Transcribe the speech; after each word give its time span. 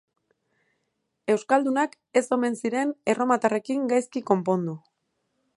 Euskaldunak 1.33 1.93
ez 2.21 2.25
omen 2.37 2.59
ziren 2.63 2.97
erromatarrekin 3.15 3.87
gaizki 3.93 4.29
konpondu. 4.33 4.79